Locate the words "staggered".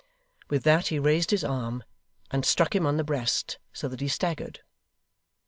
4.07-4.61